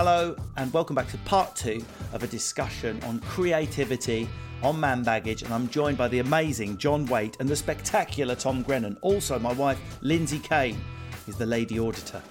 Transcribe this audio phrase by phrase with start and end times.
[0.00, 4.28] Hello, and welcome back to part two of a discussion on creativity
[4.62, 5.42] on Man Baggage.
[5.42, 8.96] And I'm joined by the amazing John Whaite and the spectacular Tom Grennan.
[9.02, 10.80] Also, my wife, Lindsay Kane,
[11.26, 12.22] is the lady auditor.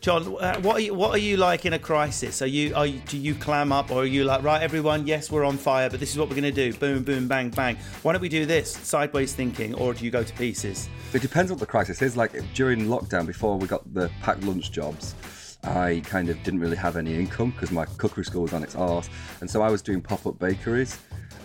[0.00, 2.42] John, uh, what are you, what are you like in a crisis?
[2.42, 5.06] Are you, are you do you clam up, or are you like right, everyone?
[5.06, 7.50] Yes, we're on fire, but this is what we're going to do: boom, boom, bang,
[7.50, 7.76] bang.
[8.02, 8.72] Why don't we do this?
[8.72, 10.88] Sideways thinking, or do you go to pieces?
[11.12, 12.16] It depends what the crisis is.
[12.16, 15.14] Like during lockdown, before we got the packed lunch jobs,
[15.66, 18.74] I kind of didn't really have any income because my cookery school was on its
[18.74, 19.08] arse,
[19.40, 20.98] and so I was doing pop-up bakeries,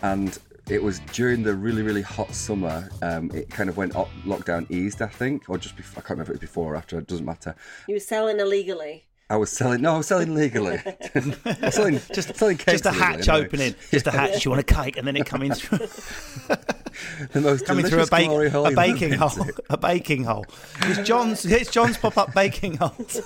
[0.03, 0.37] and
[0.69, 2.89] it was during the really really hot summer.
[3.01, 6.11] Um, it kind of went up, lockdown eased, I think, or just before, I can't
[6.11, 6.97] remember if it was before or after.
[6.99, 7.55] It doesn't matter.
[7.87, 9.05] You were selling illegally.
[9.29, 9.81] I was selling.
[9.81, 10.77] No, I was selling legally.
[10.85, 13.45] I was selling just selling cakes Just a legally, hatch anyway.
[13.45, 14.43] opening, just a hatch.
[14.45, 15.77] You want a cake, and then it coming through,
[17.31, 20.45] The most coming through a, delicious bake, hole a baking hole, a baking hole.
[20.81, 21.45] It's John's.
[21.45, 23.21] It's John's pop-up baking holes.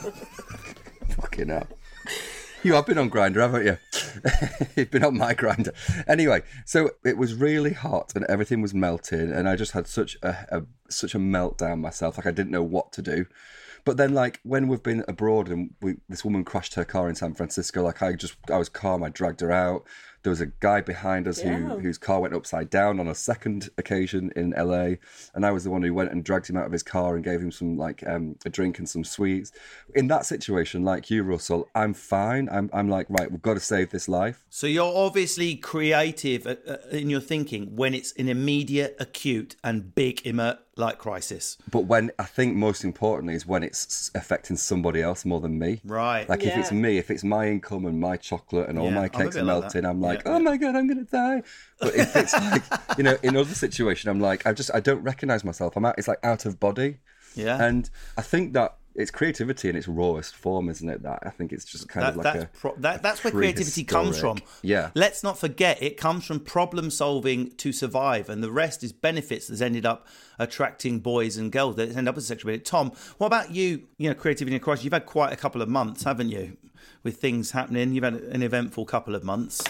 [1.16, 1.68] Fucking hell.
[2.64, 3.78] You have been on Grindr, haven't you?
[4.76, 5.74] You've been on my Grindr.
[6.08, 10.18] Anyway, so it was really hot and everything was melting, and I just had such
[10.24, 12.18] a, a such a meltdown myself.
[12.18, 13.28] Like I didn't know what to do.
[13.86, 17.14] But then, like when we've been abroad and we, this woman crashed her car in
[17.14, 19.04] San Francisco, like I just I was calm.
[19.04, 19.86] I dragged her out.
[20.26, 21.56] There was a guy behind us Yeah.
[21.56, 24.96] who whose car went upside down on a second occasion in LA,
[25.36, 27.24] and I was the one who went and dragged him out of his car and
[27.24, 29.52] gave him some like um, a drink and some sweets.
[29.94, 32.50] In that situation, like you, Russell, I'm fine.
[32.52, 33.30] I'm I'm like right.
[33.32, 34.44] We've got to save this life.
[34.50, 39.94] So you're obviously creative uh, uh, in your thinking when it's an immediate, acute, and
[39.94, 41.58] big immer like crisis.
[41.72, 45.82] But when I think most importantly is when it's affecting somebody else more than me.
[45.86, 46.28] Right.
[46.28, 49.00] Like if it's me, if it's my income and my chocolate and all Yeah, my
[49.02, 49.90] I'm a cakes bit are like melting, that.
[49.90, 51.44] I'm like, Yeah, oh my god, I'm gonna die.
[51.80, 52.64] But if it's like,
[52.98, 55.78] you know, in other situation, I'm like, I just I don't recognize myself.
[55.78, 55.96] I'm out.
[55.98, 56.98] It's like out of body.
[57.36, 57.62] Yeah.
[57.64, 61.04] And I think that it's creativity in its rawest form, isn't it?
[61.04, 63.32] That I think it's just kind That, of like that's a pro- that, that's where
[63.32, 64.40] creativity comes from.
[64.62, 64.92] Yeah.
[64.96, 69.48] Let's not forget it comes from problem solving to survive, and the rest is benefits
[69.48, 70.08] that's ended up
[70.40, 72.58] attracting boys and girls that end up as sexual.
[72.60, 73.84] Tom, what about you?
[73.98, 74.86] You know, creativity in crisis.
[74.86, 76.58] You've had quite a couple of months, haven't you,
[77.04, 77.94] with things happening?
[77.94, 79.64] You've had an eventful couple of months.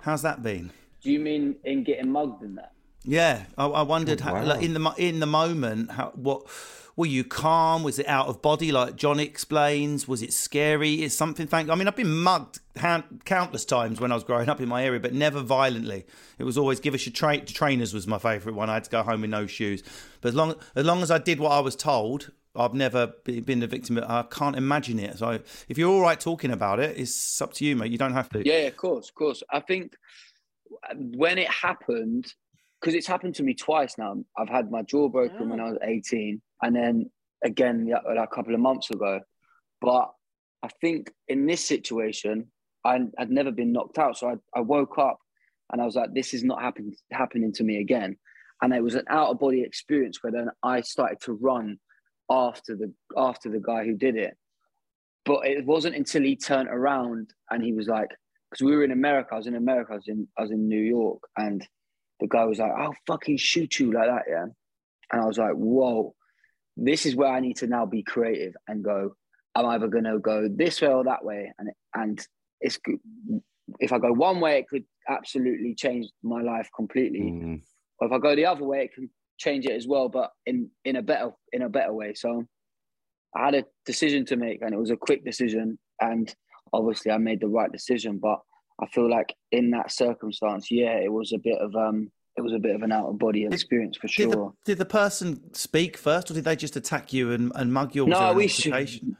[0.00, 0.70] How's that been?
[1.02, 2.72] Do you mean in getting mugged in that?
[3.04, 4.44] Yeah, I, I wondered oh, how, wow.
[4.44, 6.48] like, in the in the moment, how what
[6.96, 7.82] were you calm?
[7.82, 10.06] Was it out of body, like John explains?
[10.06, 11.02] Was it scary?
[11.02, 11.46] Is something?
[11.46, 11.68] Thank.
[11.68, 14.84] I mean, I've been mugged hand, countless times when I was growing up in my
[14.84, 16.06] area, but never violently.
[16.38, 18.70] It was always give us your tra- trainers was my favourite one.
[18.70, 19.82] I had to go home with no shoes,
[20.20, 22.30] but as long as long as I did what I was told.
[22.56, 23.98] I've never be- been the victim.
[23.98, 25.18] Of, I can't imagine it.
[25.18, 27.90] So, if you're all right talking about it, it's up to you, mate.
[27.90, 28.46] You don't have to.
[28.46, 29.42] Yeah, of course, of course.
[29.50, 29.96] I think
[31.16, 32.32] when it happened,
[32.84, 34.14] because it's happened to me twice now.
[34.36, 35.66] I've had my jaw broken when ah.
[35.66, 37.10] I was 18, and then
[37.44, 39.20] again like a couple of months ago.
[39.80, 40.10] But
[40.62, 42.46] I think in this situation,
[42.84, 45.18] I had never been knocked out, so I, I woke up
[45.70, 48.16] and I was like, "This is not happen- happening to me again."
[48.62, 51.78] And it was an out of body experience where then I started to run
[52.30, 54.36] after the after the guy who did it.
[55.26, 58.08] But it wasn't until he turned around and he was like,
[58.50, 60.66] because we were in America, I was in America, I was in I was in
[60.66, 61.66] New York, and
[62.20, 64.46] the guy was like, "I'll fucking shoot you like that, yeah."
[65.12, 66.14] And I was like, "Whoa,
[66.76, 69.16] this is where I need to now be creative and go.
[69.54, 72.26] I'm either gonna go this way or that way, and and
[72.60, 72.98] it's good.
[73.78, 77.20] If I go one way, it could absolutely change my life completely.
[77.20, 77.62] Mm.
[77.98, 80.70] Or if I go the other way, it can change it as well, but in
[80.84, 82.14] in a better in a better way.
[82.14, 82.44] So
[83.36, 86.34] I had a decision to make, and it was a quick decision, and
[86.72, 88.18] obviously I made the right decision.
[88.18, 88.40] But
[88.80, 92.52] I feel like in that circumstance, yeah, it was a bit of um, it was
[92.52, 94.54] a bit of an out of body experience for Did the, sure.
[94.64, 98.06] did the person speak first, or did they just attack you and, and mug you?
[98.06, 98.50] No, we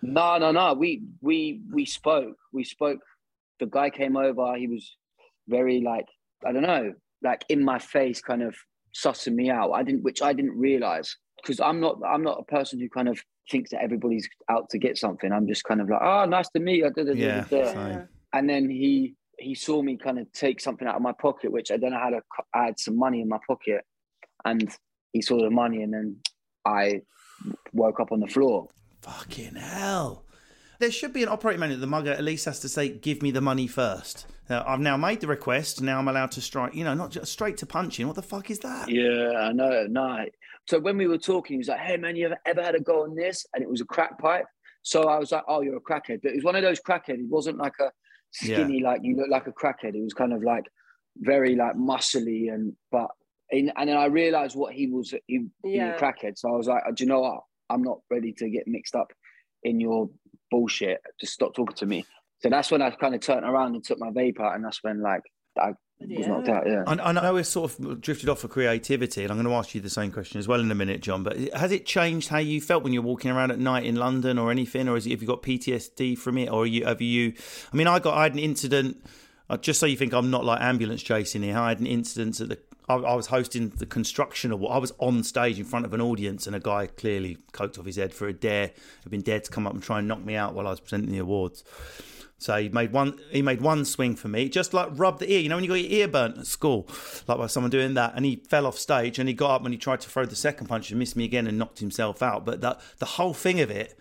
[0.02, 0.74] no, no, no.
[0.74, 2.36] We we we spoke.
[2.52, 2.98] We spoke.
[3.60, 4.56] The guy came over.
[4.56, 4.96] He was
[5.48, 6.06] very like
[6.44, 8.54] I don't know, like in my face, kind of
[8.94, 9.72] sussing me out.
[9.72, 11.98] I didn't, which I didn't realize because I'm not.
[12.06, 13.20] I'm not a person who kind of
[13.50, 15.30] thinks that everybody's out to get something.
[15.30, 16.90] I'm just kind of like, oh, nice to meet you.
[17.14, 18.02] Yeah, da, da."
[18.32, 21.70] And then he he saw me kind of take something out of my pocket, which
[21.70, 22.20] I don't know how to.
[22.54, 23.84] I had some money in my pocket,
[24.44, 24.68] and
[25.12, 26.16] he saw the money, and then
[26.64, 27.02] I
[27.72, 28.68] woke up on the floor.
[29.02, 30.24] Fucking hell.
[30.80, 31.80] There should be an operating manual.
[31.80, 34.26] The mugger at least has to say, "Give me the money first.
[34.50, 35.80] Now, I've now made the request.
[35.80, 36.74] Now I'm allowed to strike.
[36.74, 38.06] You know, not just straight to punching.
[38.06, 38.88] What the fuck is that?
[38.90, 39.86] Yeah, I know.
[39.88, 40.26] No.
[40.66, 42.80] So when we were talking, he was like, "Hey man, you ever, ever had a
[42.80, 44.46] go on this?" And it was a crack pipe.
[44.82, 47.16] So I was like, "Oh, you're a crackhead." But it was one of those crackhead.
[47.16, 47.90] He wasn't like a
[48.34, 49.94] skinny, like you look like a crackhead.
[49.94, 50.64] He was kind of like
[51.16, 53.08] very like muscly and but.
[53.50, 55.14] In, and then I realized what he was.
[55.26, 56.38] He, he was a crackhead.
[56.38, 57.40] So I was like, "Do you know what?
[57.68, 59.12] I'm not ready to get mixed up
[59.62, 60.08] in your
[60.50, 61.00] bullshit.
[61.20, 62.04] Just stop talking to me."
[62.40, 64.82] So that's when I kind of turned around and took my vape out, and that's
[64.82, 65.20] when like
[65.58, 65.74] I
[66.06, 66.66] was knocked out.
[66.66, 66.84] Yeah.
[66.86, 69.74] I, I know we've sort of drifted off for creativity, and I'm going to ask
[69.74, 71.22] you the same question as well in a minute, John.
[71.22, 74.38] But has it changed how you felt when you're walking around at night in London
[74.38, 77.00] or anything, or is it, have you got PTSD from it, or are you have
[77.00, 77.34] you?
[77.72, 79.04] I mean, I got I had an incident.
[79.50, 82.40] Uh, just so you think I'm not like ambulance chasing here, I had an incident
[82.40, 82.58] at the.
[82.88, 84.72] I, I was hosting the construction award.
[84.72, 87.86] I was on stage in front of an audience, and a guy clearly coked off
[87.86, 88.70] his head for a dare.
[89.02, 90.80] Had been dared to come up and try and knock me out while I was
[90.80, 91.64] presenting the awards.
[92.44, 93.18] So he made one.
[93.30, 95.40] He made one swing for me, just like rubbed the ear.
[95.40, 96.86] You know when you got your ear burnt at school,
[97.26, 99.72] like by someone doing that, and he fell off stage and he got up and
[99.72, 102.44] he tried to throw the second punch and missed me again and knocked himself out.
[102.44, 103.98] But that the whole thing of it,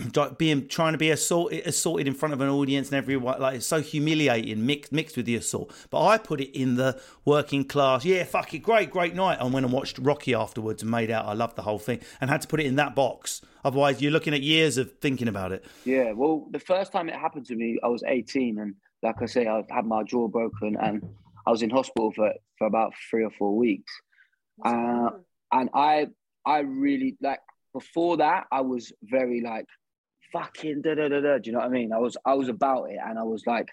[0.16, 3.56] like being trying to be assaulted, assaulted in front of an audience and everyone, like
[3.56, 5.72] it's so humiliating, mixed mixed with the assault.
[5.90, 8.04] But I put it in the working class.
[8.04, 9.38] Yeah, fuck it, great, great night.
[9.40, 12.30] I went and watched Rocky afterwards and made out I loved the whole thing and
[12.30, 13.40] had to put it in that box.
[13.64, 15.64] Otherwise, you're looking at years of thinking about it.
[15.84, 19.26] Yeah, well, the first time it happened to me, I was 18, and like I
[19.26, 21.06] say, I had my jaw broken, and
[21.46, 23.92] I was in hospital for for about three or four weeks.
[24.64, 25.10] Uh,
[25.52, 26.08] and I,
[26.46, 27.40] I really like
[27.72, 29.66] before that, I was very like,
[30.32, 31.38] fucking da da da da.
[31.38, 31.92] Do you know what I mean?
[31.92, 33.68] I was I was about it, and I was like,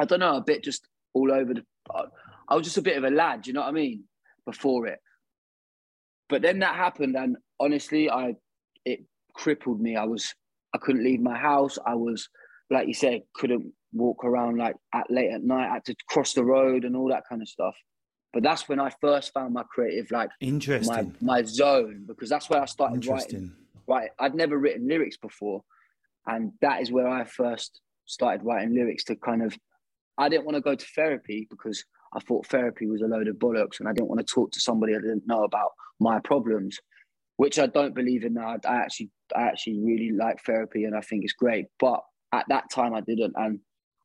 [0.00, 1.64] I don't know, a bit just all over the.
[2.48, 3.42] I was just a bit of a lad.
[3.42, 4.04] Do you know what I mean?
[4.46, 5.00] Before it,
[6.28, 8.34] but then that happened, and honestly, I
[8.84, 9.00] it
[9.34, 9.96] crippled me.
[9.96, 10.34] I was
[10.74, 11.78] I couldn't leave my house.
[11.84, 12.28] I was
[12.70, 15.68] like you said, couldn't walk around like at late at night.
[15.68, 17.76] I had to cross the road and all that kind of stuff.
[18.32, 21.16] But that's when I first found my creative like my Interesting.
[21.20, 23.52] my zone because that's where I started writing.
[23.90, 25.64] Right, I'd never written lyrics before,
[26.24, 29.58] and that is where I first started writing lyrics to kind of.
[30.16, 31.84] I didn't want to go to therapy because
[32.14, 34.60] I thought therapy was a load of bollocks, and I didn't want to talk to
[34.60, 36.78] somebody I didn't know about my problems,
[37.36, 38.56] which I don't believe in now.
[38.64, 41.66] I actually, I actually really like therapy, and I think it's great.
[41.80, 42.00] But
[42.32, 43.58] at that time, I didn't, and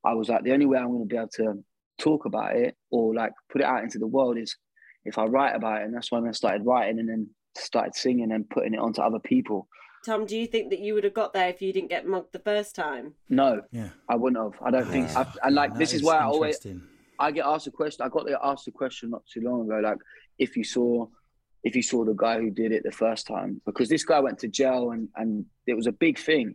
[0.03, 1.63] I was like, the only way I'm going to be able to
[1.99, 4.57] talk about it or like put it out into the world is
[5.03, 8.31] if I write about it, and that's when I started writing, and then started singing
[8.31, 9.67] and putting it onto other people.
[10.05, 12.31] Tom, do you think that you would have got there if you didn't get mugged
[12.31, 13.13] the first time?
[13.29, 13.89] No, Yeah.
[14.07, 14.61] I wouldn't have.
[14.61, 15.09] I don't think.
[15.15, 16.59] I, ah, and like That this is why I always.
[17.17, 18.05] I get asked a question.
[18.05, 19.97] I got there asked a question not too long ago, like
[20.37, 21.07] if you saw
[21.63, 24.37] if you saw the guy who did it the first time, because this guy went
[24.39, 26.47] to jail and and it was a big thing.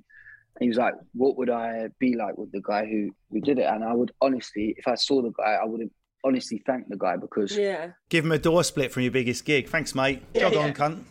[0.57, 3.59] And he was like, "What would I be like with the guy who who did
[3.59, 5.91] it?" And I would honestly, if I saw the guy, I would have
[6.25, 7.93] honestly thank the guy because Yeah.
[8.09, 9.69] Give him a door split from your biggest gig.
[9.69, 10.23] Thanks, mate.
[10.35, 11.03] Jog on, cunt.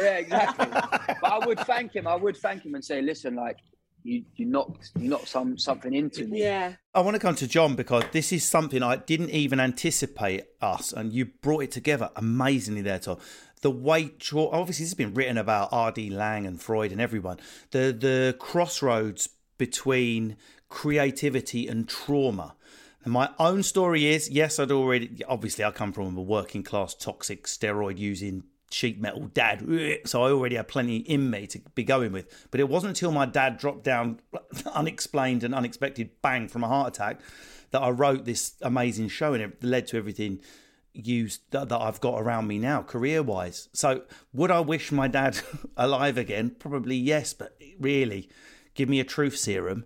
[0.00, 0.66] yeah, exactly.
[0.70, 2.06] but I would thank him.
[2.06, 3.58] I would thank him and say, "Listen, like
[4.02, 6.74] you you knocked you knocked some something into me." Yeah.
[6.94, 10.92] I want to come to John because this is something I didn't even anticipate us,
[10.92, 13.18] and you brought it together amazingly there, Tom.
[13.62, 16.10] The way, obviously, this has been written about R.D.
[16.10, 17.38] Laing and Freud and everyone.
[17.70, 20.36] The the crossroads between
[20.68, 22.56] creativity and trauma.
[23.04, 26.94] And my own story is yes, I'd already obviously I come from a working class,
[26.94, 29.64] toxic, steroid using sheet metal dad,
[30.06, 32.48] so I already had plenty in me to be going with.
[32.50, 34.20] But it wasn't until my dad dropped down
[34.74, 37.20] unexplained and unexpected bang from a heart attack
[37.70, 40.40] that I wrote this amazing show, and it led to everything
[40.92, 43.68] used that, that I've got around me now, career wise.
[43.72, 45.38] So, would I wish my dad
[45.76, 46.54] alive again?
[46.58, 48.28] Probably yes, but really,
[48.74, 49.84] give me a truth serum.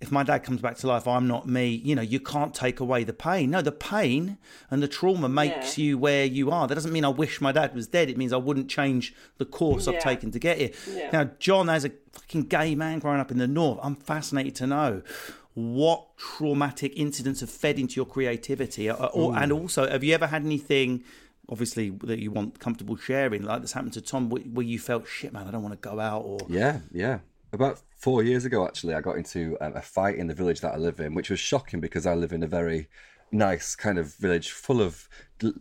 [0.00, 1.66] If my dad comes back to life, I'm not me.
[1.70, 3.50] You know, you can't take away the pain.
[3.50, 4.38] No, the pain
[4.70, 5.84] and the trauma makes Yeah.
[5.84, 6.68] you where you are.
[6.68, 8.08] That doesn't mean I wish my dad was dead.
[8.08, 10.70] It means I wouldn't change the course I've taken to get here.
[10.94, 11.10] Yeah.
[11.12, 14.68] Now, John, as a fucking gay man growing up in the north, I'm fascinated to
[14.68, 15.02] know
[15.54, 20.28] what traumatic incidents have fed into your creativity, uh, or, and also have you ever
[20.28, 21.02] had anything?
[21.50, 25.08] Obviously, that you want comfortable sharing, like this happened to Tom, where where you felt
[25.08, 25.48] shit, man.
[25.48, 27.18] I don't want to go out, or Yeah, yeah.
[27.52, 30.74] About four years ago, actually, I got into um, a fight in the village that
[30.74, 32.88] I live in, which was shocking because I live in a very
[33.30, 35.08] nice kind of village full of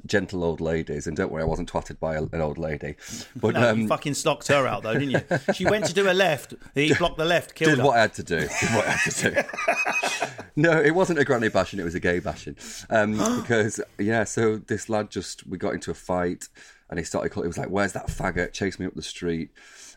[0.05, 1.07] gentle old ladies.
[1.07, 2.95] And don't worry, I wasn't twatted by a, an old lady.
[3.35, 5.21] But no, um, you fucking stocked her out though, didn't you?
[5.53, 7.85] She went to do a left, he blocked the left, killed did her.
[7.85, 8.39] what I had to do.
[8.39, 10.43] Did what I had to do.
[10.55, 12.55] no, it wasn't a granny bashing; it was a gay bashing.
[12.89, 16.49] Um, because yeah, so this lad just we got into a fight,
[16.89, 17.29] and he started.
[17.29, 19.51] Calling, it was like, "Where's that faggot?" Chased me up the street,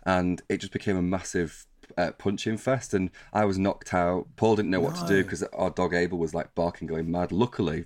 [0.05, 1.67] and it just became a massive.
[1.97, 4.27] Uh, punching fest, and I was knocked out.
[4.37, 7.33] Paul didn't know what to do because our dog Abel was like barking, going mad.
[7.33, 7.85] Luckily,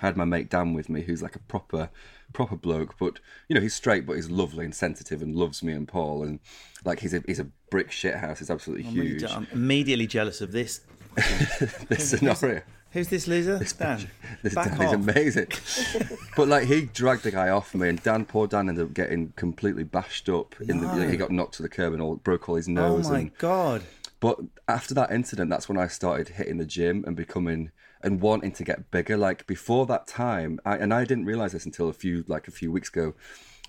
[0.00, 1.90] I had my mate Dan with me, who's like a proper,
[2.32, 2.96] proper bloke.
[2.98, 6.22] But you know, he's straight, but he's lovely and sensitive, and loves me and Paul.
[6.22, 6.40] And
[6.84, 8.40] like, he's a he's a brick shithouse.
[8.40, 9.20] It's absolutely I'm, really huge.
[9.22, 10.80] je- I'm immediately jealous of this.
[11.88, 12.62] this scenario.
[12.92, 13.58] Who's this loser?
[13.58, 14.08] This Dan.
[14.42, 15.48] This Back Dan is amazing.
[16.36, 19.32] but like, he dragged the guy off me, and Dan, poor Dan, ended up getting
[19.36, 20.54] completely bashed up.
[20.60, 23.08] In the, he got knocked to the curb and all broke all his oh nose.
[23.08, 23.82] Oh my and, god.
[24.18, 27.70] But after that incident, that's when I started hitting the gym and becoming
[28.02, 29.16] and wanting to get bigger.
[29.16, 32.50] Like before that time, I, and I didn't realize this until a few like a
[32.50, 33.14] few weeks ago.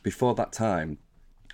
[0.04, 0.98] Before that time,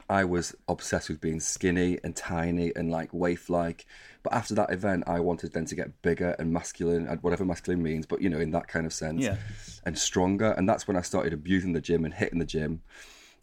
[0.10, 3.86] I was obsessed with being skinny and tiny and like waif like.
[4.24, 7.84] But after that event, I wanted then to get bigger and masculine, and whatever masculine
[7.84, 9.38] means, but you know, in that kind of sense, Yeah.
[9.86, 10.52] and stronger.
[10.52, 12.82] And that's when I started abusing the gym and hitting the gym.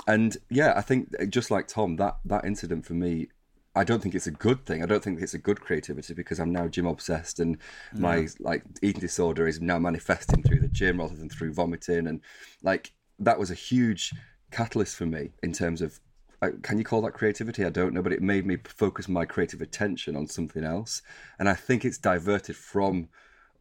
[0.06, 3.28] And yeah, I think uh, just like Tom, that that incident for me,
[3.76, 4.82] I don't think it's a good thing.
[4.82, 7.58] I don't think it's a good creativity because I'm now gym obsessed, and
[7.92, 12.06] my like eating disorder is now manifesting through the gym rather than through vomiting.
[12.06, 12.20] And
[12.62, 14.12] like that was a huge
[14.50, 16.00] catalyst for me in terms of
[16.62, 17.64] can you call that creativity?
[17.64, 21.02] I don't know, but it made me focus my creative attention on something else,
[21.38, 23.08] and I think it's diverted from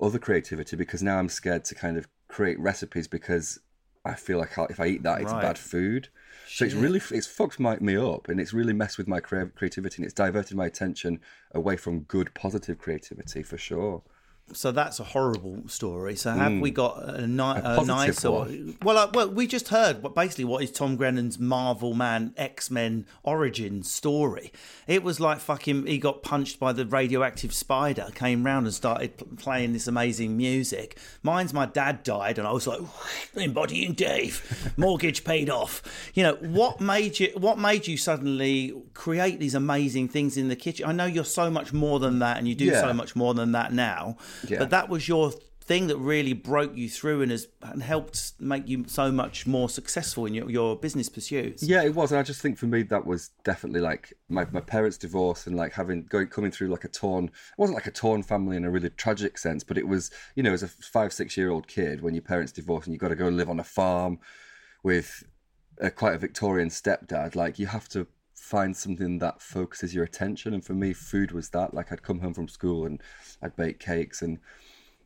[0.02, 3.60] other creativity because now I'm scared to kind of create recipes because
[4.06, 5.42] I feel like if I eat that, it's Right.
[5.42, 6.10] bad food.
[6.54, 9.98] So it's really it's fucked my, me up, and it's really messed with my creativity,
[9.98, 11.20] and it's diverted my attention
[11.54, 14.04] away from good, positive creativity for sure.
[14.52, 16.16] So that's a horrible story.
[16.16, 18.48] So have we got a, ni- a, positive nice or
[18.84, 18.98] well?
[18.98, 23.06] Uh, well, we just heard what basically what is Tom Grennan's Marvel Man X Men
[23.24, 24.52] origin story.
[24.86, 29.18] It was like fucking he got punched by the radioactive spider, came round and started
[29.18, 31.00] p- playing this amazing music.
[31.24, 32.82] Mine's my dad died, and I was like
[33.36, 34.74] embodying Dave.
[34.78, 35.82] Mortgage paid off.
[36.14, 37.32] You know what made you?
[37.38, 40.86] What made you suddenly create these amazing things in the kitchen?
[40.86, 42.82] I know you're so much more than that, and you do Yeah.
[42.82, 44.18] so much more than that now.
[44.48, 44.60] Yeah.
[44.60, 48.68] But that was your thing that really broke you through and has and helped make
[48.68, 51.64] you so much more successful in your, your business pursuits.
[51.64, 54.60] Yeah, it was, and I just think for me that was definitely like my, my
[54.60, 57.26] parents' divorce and like having going coming through like a torn.
[57.26, 60.44] It wasn't like a torn family in a really tragic sense, but it was you
[60.44, 63.10] know as a five six year old kid when your parents divorce and you've got
[63.10, 64.20] to go live on a farm
[64.84, 65.24] with
[65.80, 67.36] a, quite a Victorian stepdad.
[67.36, 68.08] Like you have to
[68.44, 71.74] find something that focuses your attention, and for me, food was that.
[71.74, 73.02] Like I'd come home from school and
[73.42, 74.40] I'd bake cakes and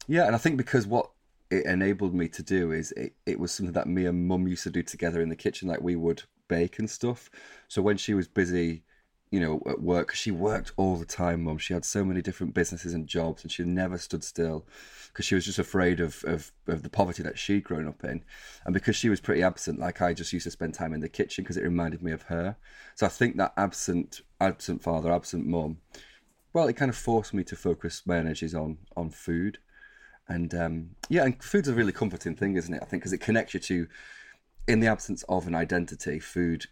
[0.08, 1.12] yeah, and I think because what
[1.52, 4.64] it enabled me to do is it, it was something that me and mum used
[4.64, 7.30] to do together in the kitchen, like we would bake and stuff.
[7.68, 8.84] So when she was busy,
[9.30, 11.58] you know, at work, she worked all the time, mum.
[11.58, 14.66] She had so many different businesses and jobs, and she never stood still
[15.10, 18.24] because she was just afraid of, of, of the poverty that she'd grown up in.
[18.66, 21.10] And because she was pretty absent, like I just used to spend time in the
[21.10, 22.56] kitchen because it reminded me of her.
[22.96, 25.78] So I think that absent, absent father, absent mum,
[26.54, 29.60] well, it kind of forced me to focus my energies on on food
[30.28, 32.82] and um, yeah, and food's a really comforting thing, isn't it?
[32.82, 33.88] I think because it connects you to,
[34.68, 36.66] in the absence of an identity, food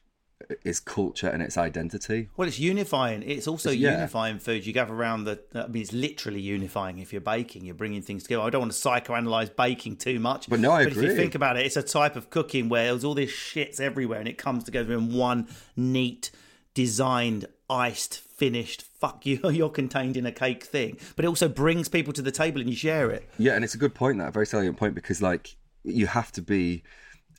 [0.64, 2.30] is culture and it's identity.
[2.38, 3.24] Well, it's unifying.
[3.24, 3.94] It's also Yeah.
[3.94, 4.66] unifying food.
[4.66, 5.40] You gather around the.
[5.54, 7.00] I mean, it's literally unifying.
[7.00, 8.44] If you're baking, you're bringing things together.
[8.44, 11.36] I don't want to psychoanalyze baking too much, But no, I But if you think
[11.36, 14.38] about it, it's a type of cooking where there's all this shits everywhere, and it
[14.38, 16.32] comes together in one neat,
[16.74, 18.82] designed, iced, finished.
[18.84, 20.98] Fuck you, you're contained in a cake thing.
[21.16, 23.30] But it also brings people to the table, and you share it.
[23.38, 26.32] Yeah, and it's a good point, that a very salient point, because like you have
[26.34, 26.84] to be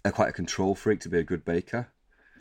[0.05, 1.89] a, quite a control freak to be a good baker.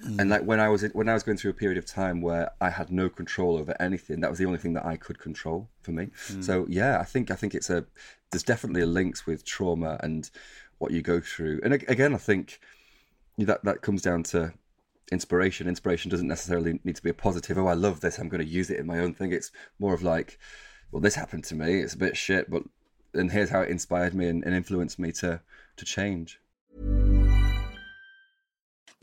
[0.04, 0.30] And mm.
[0.30, 2.70] like when I was when I was going through a period of time where I
[2.70, 5.92] had no control over anything, that was the only thing that I could control for
[5.92, 6.10] me.
[6.42, 6.68] So mm.
[6.70, 7.86] yeah, I think I think it's a
[8.32, 10.30] there's definitely a links with trauma and
[10.78, 11.62] what you go through.
[11.64, 12.60] And again, I think
[13.38, 14.54] that that comes down to
[15.12, 15.68] inspiration.
[15.68, 17.58] Inspiration doesn't necessarily need to be a positive.
[17.58, 18.18] Oh, I love this.
[18.18, 19.32] I'm going to use it in my own thing.
[19.32, 20.40] It's more of like,
[20.92, 21.80] well, this happened to me.
[21.80, 22.64] It's a bit shit, but
[23.14, 25.42] and here's how it inspired me and, and influenced me to
[25.78, 26.40] to change.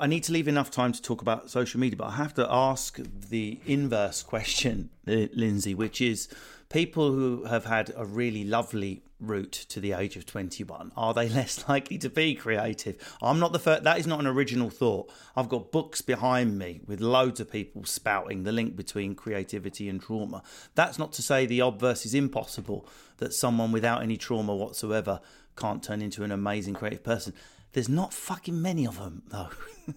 [0.00, 2.46] I need to leave enough time to talk about social media, but I have to
[2.50, 6.26] ask the inverse question, Lindsay, which is
[6.70, 11.28] people who have had a really lovely route to the age of 21 are they
[11.40, 12.96] less likely to be creative?
[13.20, 15.12] I'm not the first that is not an original thought.
[15.36, 20.00] I've got books behind me with loads of people spouting the link between creativity and
[20.00, 20.42] trauma.
[20.76, 25.20] That's not to say the obverse is impossible that someone without any trauma whatsoever
[25.56, 27.34] can't turn into an amazing creative person
[27.72, 29.50] there's not fucking many of them though.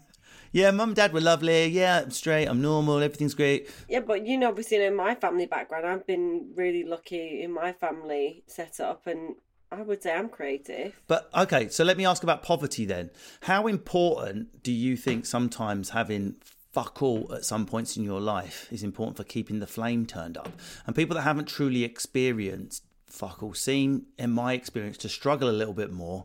[0.51, 1.67] yeah, mum and dad were lovely.
[1.67, 2.47] Yeah, I'm straight.
[2.47, 3.01] I'm normal.
[3.01, 3.69] Everything's great.
[3.89, 7.73] Yeah, but you know, obviously, in my family background, I've been really lucky in my
[7.73, 9.35] family setup, and
[9.71, 11.01] I would say I'm creative.
[11.07, 13.09] But okay, so let me ask about poverty then.
[13.41, 16.35] How important do you think sometimes having
[16.71, 20.37] fuck all at some points in your life is important for keeping the flame turned
[20.37, 20.49] up?
[20.85, 25.51] And people that haven't truly experienced fuck all seem, in my experience, to struggle a
[25.51, 26.23] little bit more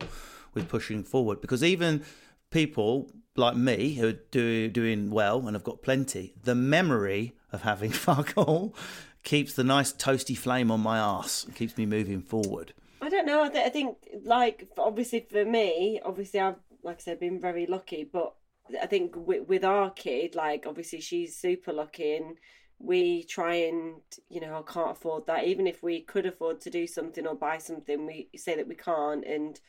[0.59, 2.03] with pushing forward because even
[2.51, 7.61] people like me who are do, doing well and have got plenty, the memory of
[7.63, 8.75] having fuck all
[9.23, 12.73] keeps the nice toasty flame on my ass and keeps me moving forward.
[13.01, 13.43] I don't know.
[13.43, 17.65] I, th- I think, like, obviously for me, obviously I've, like I said, been very
[17.65, 18.03] lucky.
[18.11, 18.33] But
[18.81, 22.37] I think with, with our kid, like, obviously she's super lucky, and
[22.77, 25.45] we try and, you know, I can't afford that.
[25.45, 28.75] Even if we could afford to do something or buy something, we say that we
[28.75, 29.59] can't, and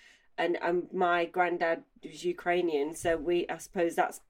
[0.41, 4.21] and and my granddad was Ukrainian, so we I suppose that's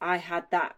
[0.00, 0.76] I had that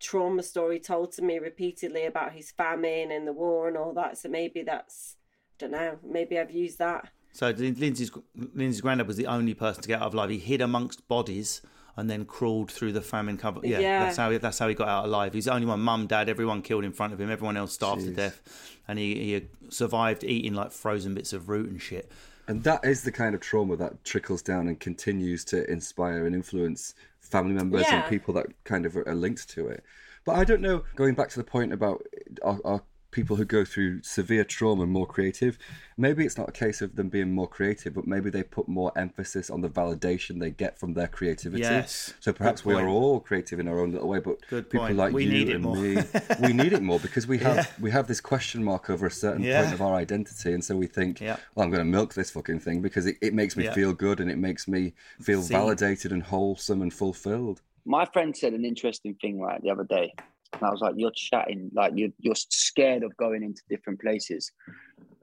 [0.00, 4.18] trauma story told to me repeatedly about his famine and the war and all that.
[4.18, 5.16] So maybe that's
[5.52, 5.98] I don't know.
[6.04, 7.08] Maybe I've used that.
[7.32, 8.12] So Lindsay's
[8.54, 10.30] Lindsay's granddad was the only person to get out of alive.
[10.30, 11.62] He hid amongst bodies
[11.96, 13.60] and then crawled through the famine cover.
[13.62, 14.04] Yeah, yeah.
[14.04, 15.32] that's how he, that's how he got out alive.
[15.32, 15.80] He's the only one.
[15.80, 17.30] Mum, dad, everyone killed in front of him.
[17.30, 18.06] Everyone else starved Jeez.
[18.06, 22.10] to death, and he, he survived eating like frozen bits of root and shit.
[22.46, 26.34] And that is the kind of trauma that trickles down and continues to inspire and
[26.34, 28.00] influence family members yeah.
[28.00, 29.82] and people that kind of are linked to it.
[30.24, 32.06] But I don't know, going back to the point about
[32.42, 32.82] our, our
[33.14, 35.56] people who go through severe trauma more creative.
[35.96, 38.90] Maybe it's not a case of them being more creative, but maybe they put more
[38.96, 41.62] emphasis on the validation they get from their creativity.
[41.62, 42.12] Yes.
[42.18, 44.98] So perhaps we are all creative in our own little way, but Good people point.
[44.98, 46.02] like we you and me,
[46.42, 47.66] we need it more because we have yeah.
[47.80, 49.62] we have this question mark over a certain yeah.
[49.62, 51.36] point of our identity, and so we think, yeah.
[51.54, 54.18] well, I'm going to milk this fucking thing because it, it makes me feel good
[54.18, 55.54] and it makes me feel See.
[55.54, 57.62] validated and wholesome and fulfilled.
[57.86, 60.14] My friend said an interesting thing right the other day
[60.54, 64.50] and I was like, you're chatting, like you're, you're scared of going into different places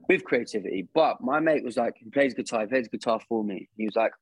[0.08, 0.88] with creativity.
[0.94, 3.68] But my mate was like, he plays guitar, he plays guitar for me.
[3.76, 4.12] He was like,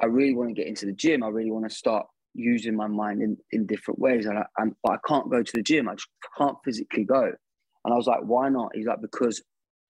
[0.00, 1.22] I really want to get into the gym.
[1.22, 4.26] I really want to start using my mind in, in different ways.
[4.26, 4.44] And I,
[4.82, 5.88] but I can't go to the gym.
[5.88, 7.32] I just can't physically go.
[7.84, 8.72] And I was like, why not?
[8.74, 9.42] He's like, because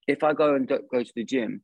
[0.06, 1.62] if I go and go to the gym,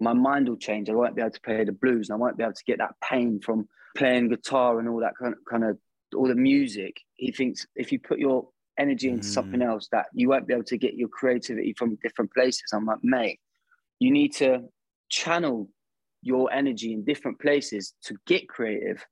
[0.00, 0.88] my mind will change.
[0.88, 2.78] I won't be able to play the blues and I won't be able to get
[2.78, 5.78] that pain from playing guitar and all that kind of, kind of
[6.14, 9.32] all the music, he thinks if you put your energy into mm.
[9.32, 12.64] something else, that you won't be able to get your creativity from different places.
[12.72, 13.40] I'm like, mate,
[13.98, 14.62] you need to
[15.08, 15.68] channel
[16.22, 19.04] your energy in different places to get creative.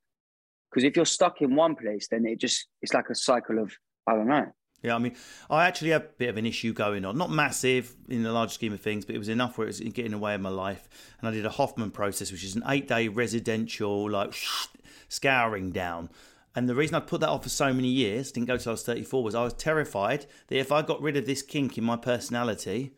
[0.71, 3.73] Because if you're stuck in one place, then it just it's like a cycle of
[4.07, 4.47] I don't know.
[4.83, 5.17] Yeah, I mean,
[5.49, 7.17] I actually have a bit of an issue going on.
[7.17, 9.81] Not massive in the large scheme of things, but it was enough where it was
[9.81, 10.89] getting away in of my life.
[11.19, 14.35] And I did a Hoffman process, which is an eight day residential, like,
[15.09, 16.11] scouring down.
[16.57, 18.73] And the reason I put that off for so many years, didn't go till I
[18.73, 21.85] was 34, was I was terrified that if I got rid of this kink in
[21.85, 22.95] my personality,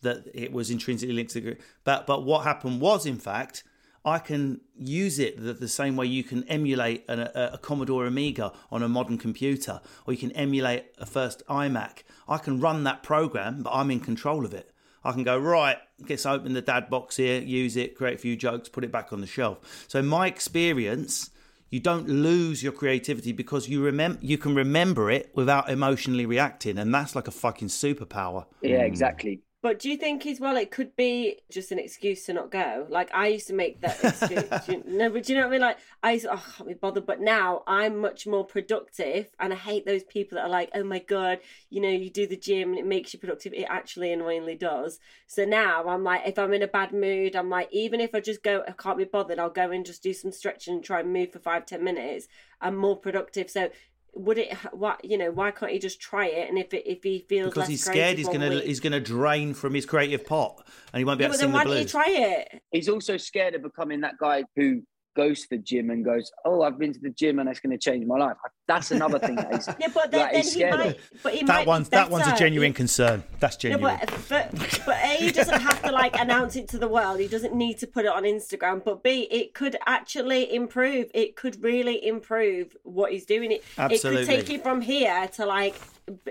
[0.00, 1.62] that it was intrinsically linked to the group.
[1.84, 3.62] But, but what happened was, in fact,
[4.06, 8.06] I can use it the, the same way you can emulate an, a, a, Commodore
[8.06, 12.04] Amiga on a modern computer, or you can emulate a first iMac.
[12.26, 14.70] I can run that program, but I'm in control of it.
[15.02, 15.76] I can go, right,
[16.08, 19.12] let's open the dad box here, use it, create a few jokes, put it back
[19.12, 19.84] on the shelf.
[19.88, 21.30] So, in my experience,
[21.74, 26.78] you don't lose your creativity because you remember you can remember it without emotionally reacting
[26.78, 28.46] and that's like a fucking superpower.
[28.62, 32.34] Yeah exactly but do you think as well it could be just an excuse to
[32.34, 32.86] not go?
[32.90, 34.68] Like I used to make that excuse.
[34.68, 35.60] you, no, but do you know what I mean?
[35.62, 37.06] Like I used to, oh, I can't be bothered.
[37.06, 40.84] But now I'm much more productive, and I hate those people that are like, oh
[40.84, 41.38] my god,
[41.70, 43.54] you know, you do the gym and it makes you productive.
[43.54, 44.98] It actually annoyingly does.
[45.28, 48.20] So now I'm like, if I'm in a bad mood, I'm like, even if I
[48.20, 49.38] just go, I can't be bothered.
[49.38, 52.28] I'll go and just do some stretching and try and move for five ten minutes.
[52.60, 53.48] I'm more productive.
[53.48, 53.70] So
[54.16, 57.02] would it what you know why can't he just try it and if it, if
[57.02, 60.64] he feels because he's scared he's gonna week, he's gonna drain from his creative pot
[60.92, 61.92] and he won't be yeah, able to sing then why the blues.
[61.92, 64.82] Don't you try it he's also scared of becoming that guy who
[65.14, 67.76] goes to the gym and goes, "Oh, I've been to the gym and that's going
[67.76, 70.52] to change my life." That's another thing that he's yeah, but then, like, then he's
[70.52, 73.22] scared might, but he that one's that one's a genuine he, concern.
[73.38, 73.82] That's genuine.
[73.82, 77.20] No, but, but, but A, he doesn't have to like announce it to the world.
[77.20, 78.82] He doesn't need to put it on Instagram.
[78.82, 81.10] But B, it could actually improve.
[81.12, 83.52] It could really improve what he's doing.
[83.52, 84.22] It Absolutely.
[84.22, 85.74] it could take you from here to like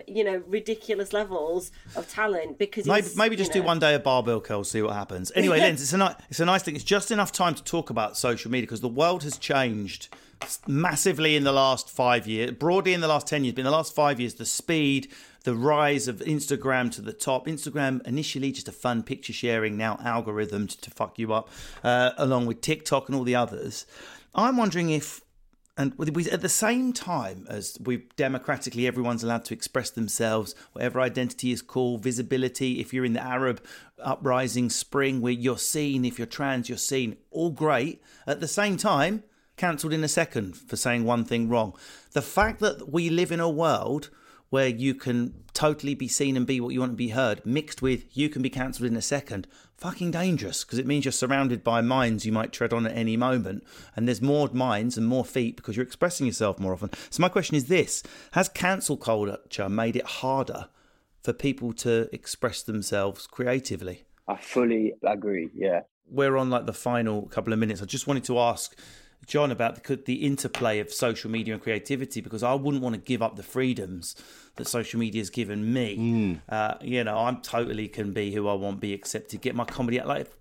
[0.07, 3.63] you know ridiculous levels of talent because maybe, maybe just you know...
[3.63, 6.39] do one day of barbell curls see what happens anyway Linz, it's a nice it's
[6.39, 9.23] a nice thing it's just enough time to talk about social media because the world
[9.23, 10.15] has changed
[10.67, 13.71] massively in the last five years broadly in the last 10 years but in the
[13.71, 15.09] last five years the speed
[15.43, 17.47] the rise of Instagram to the top.
[17.47, 21.49] Instagram initially just a fun picture sharing, now algorithm to, fuck you up,
[21.83, 23.85] uh, along with TikTok and all the others.
[24.33, 25.21] I'm wondering if
[25.75, 25.93] and
[26.31, 31.63] at the same time as we democratically everyone's allowed to express themselves whatever identity is
[31.63, 33.59] called visibility if you're in the arab
[33.97, 38.77] uprising spring where you're seen if you're trans you're seen all great at the same
[38.77, 39.23] time
[39.57, 41.75] cancelled in a second for saying one thing wrong
[42.13, 44.09] the fact that we live in a world
[44.53, 47.81] where you can totally be seen and be what you want to be heard, mixed
[47.81, 51.63] with you can be cancelled in a second, fucking dangerous because it means you're surrounded
[51.63, 53.63] by minds you might tread on at any moment.
[53.95, 56.91] And there's more minds and more feet because you're expressing yourself more often.
[57.09, 60.67] So, my question is this Has cancel culture made it harder
[61.23, 64.03] for people to express themselves creatively?
[64.27, 65.81] I fully agree, yeah.
[66.07, 67.81] We're on like the final couple of minutes.
[67.81, 68.77] I just wanted to ask
[69.25, 73.01] John about the, the interplay of social media and creativity because I wouldn't want to
[73.01, 74.15] give up the freedoms
[74.55, 75.97] that social media has given me.
[75.97, 76.41] Mm.
[76.47, 79.99] Uh, you know, I'm totally can be who I want, be accepted, get my comedy.
[79.99, 80.07] Out.
[80.07, 80.31] Like,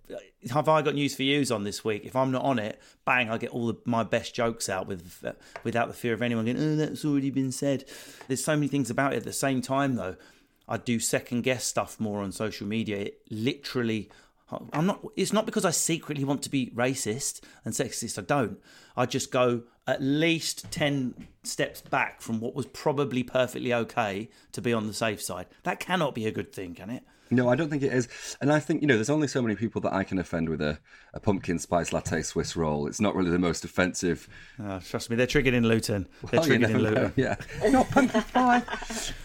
[0.50, 2.04] have I got news for yous on this week?
[2.04, 5.24] If I'm not on it, bang, I get all the, my best jokes out with
[5.24, 5.32] uh,
[5.64, 7.84] without the fear of anyone going, oh, that's already been said.
[8.28, 9.18] There's so many things about it.
[9.18, 10.16] At the same time, though,
[10.68, 12.98] I do second guess stuff more on social media.
[12.98, 14.10] It literally
[14.72, 15.04] I'm not.
[15.16, 18.18] It's not because I secretly want to be racist and sexist.
[18.18, 18.58] I don't.
[18.96, 24.60] I just go at least ten steps back from what was probably perfectly okay to
[24.60, 25.46] be on the safe side.
[25.64, 27.02] That cannot be a good thing, can it?
[27.32, 28.08] No, I don't think it is.
[28.42, 30.60] And I think, you know, there's only so many people that I can offend with
[30.60, 30.78] a,
[31.14, 32.86] a pumpkin spice latte Swiss roll.
[32.86, 34.28] It's not really the most offensive.
[34.62, 36.06] Oh, trust me, they're triggered in Luton.
[36.30, 37.02] They're well, triggered in Luton.
[37.04, 37.36] Know, yeah.
[37.70, 38.62] not pumpkin pie.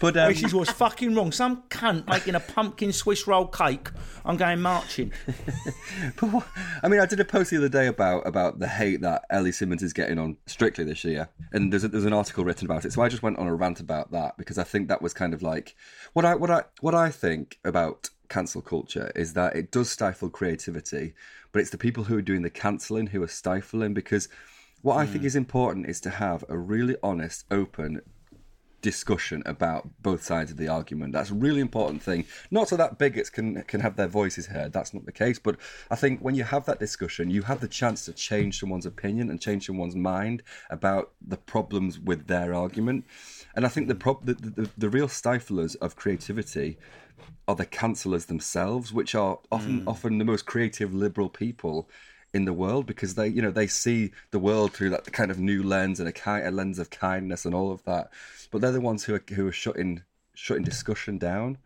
[0.00, 1.32] But um, Which is what's fucking wrong.
[1.32, 3.90] Some cunt making a pumpkin Swiss roll cake.
[4.24, 5.12] I'm going marching.
[6.20, 6.46] but what,
[6.82, 9.52] I mean, I did a post the other day about about the hate that Ellie
[9.52, 11.28] Simmonds is getting on Strictly this year.
[11.52, 12.92] And there's, a, there's an article written about it.
[12.92, 15.34] So I just went on a rant about that because I think that was kind
[15.34, 15.74] of like
[16.12, 17.97] what I, what I, what I think about
[18.28, 21.14] cancel culture is that it does stifle creativity,
[21.52, 24.28] but it's the people who are doing the cancelling who are stifling because
[24.82, 25.00] what mm.
[25.00, 25.26] I think hmm.
[25.26, 28.00] is important is to have a really honest, open
[28.80, 31.12] discussion about both sides of the argument.
[31.12, 32.24] That's a really important thing.
[32.50, 34.72] Not so that bigots can can have their voices heard.
[34.72, 35.38] That's not the case.
[35.38, 35.56] But
[35.90, 39.30] I think when you have that discussion, you have the chance to change someone's opinion
[39.30, 43.04] and change someone's mind about the problems with their argument.
[43.54, 46.78] And I think the, pro- the, the, the real stiflers of creativity
[47.46, 49.88] are the cancellers themselves, which are often mm.
[49.88, 51.88] often the most creative liberal people
[52.34, 55.38] in the world because they you know they see the world through that kind of
[55.38, 58.10] new lens and a, kind, a lens of kindness and all of that.
[58.50, 60.02] But they're the ones who are who are shutting
[60.34, 61.58] shutting discussion down.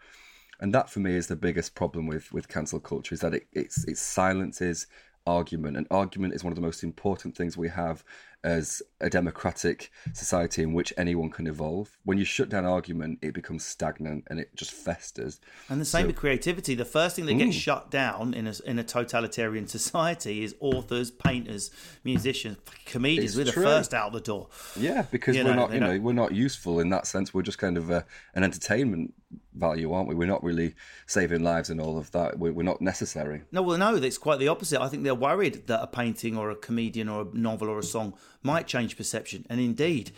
[0.60, 3.46] And that for me is the biggest problem with with cancel culture is that it
[3.52, 4.86] it's, it silences
[5.26, 8.04] argument, and argument is one of the most important things we have
[8.44, 11.96] as a democratic society in which anyone can evolve.
[12.04, 15.40] When you shut down argument, it becomes stagnant and it just festers.
[15.68, 16.74] And the same So- with creativity.
[16.74, 17.60] The first thing that gets mm.
[17.60, 21.70] shut down in a, in a totalitarian society is authors, painters,
[22.04, 23.30] musicians, comedians.
[23.30, 24.48] It's We're the first out the door.
[24.76, 27.32] Yeah, because You we're know, not, you know, don't- we're not useful in that sense.
[27.32, 29.14] We're just kind of a, an entertainment
[29.54, 30.14] value, aren't we?
[30.14, 30.74] We're not really
[31.06, 32.38] saving lives and all of that.
[32.38, 33.42] We're, we're not necessary.
[33.52, 34.80] No, well, no, it's quite the opposite.
[34.80, 37.82] I think they're worried that a painting or a comedian or a novel or a
[37.82, 39.46] song might change perception.
[39.48, 40.12] And indeed,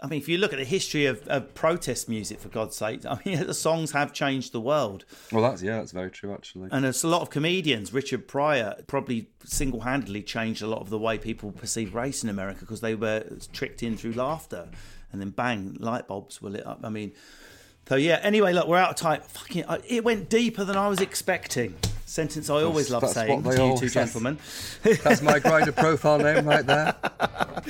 [0.00, 3.04] I mean, if you look at the history of, of protest music, for God's sake,
[3.08, 5.04] I mean, the songs have changed the world.
[5.32, 6.68] Well, that's yeah, that's very true actually.
[6.70, 7.92] And there's a lot of comedians.
[7.92, 12.30] Richard Pryor probably single handedly changed a lot of the way people perceive race in
[12.30, 14.68] America because they were tricked in through laughter.
[15.12, 16.80] And then bang, light bulbs were lit up.
[16.82, 17.12] I mean,
[17.88, 19.20] so yeah, anyway, look, we're out of time.
[19.22, 21.74] Fucking, I- it went deeper than I was expecting.
[22.08, 24.38] Sentence I always love saying to you all- two gentlemen.
[24.82, 26.92] That's my Grindr profile name right there.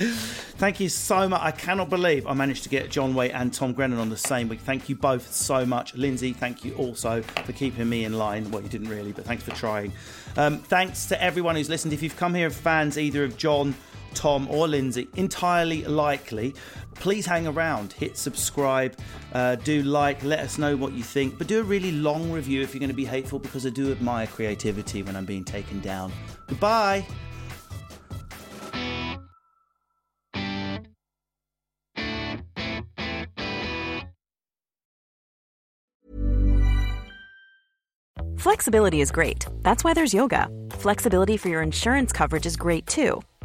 [0.58, 1.40] Thank you so much.
[1.42, 4.48] I cannot believe I managed to get John Whaite and Tom Grennan on the same
[4.48, 4.60] week.
[4.60, 5.94] Thank you both so much.
[5.94, 8.50] Lindsay, thank you also for keeping me in line.
[8.50, 9.92] Well, you didn't really, but thanks for trying.
[10.36, 11.92] Um, thanks to everyone who's listened.
[11.94, 13.74] If you've come here fans either of John,
[14.16, 16.54] Tom, or Lindsay, entirely likely,
[16.94, 18.98] please hang around, hit subscribe,
[19.34, 22.62] uh, do like, let us know what you think, but do a really long review
[22.62, 25.80] if you're going to be hateful because I do admire creativity when I'm being taken
[25.80, 26.12] down.
[26.48, 27.06] Goodbye.
[38.38, 39.44] Flexibility is great.
[39.62, 40.48] That's why there's yoga.
[40.70, 43.20] Flexibility for your insurance coverage is great too.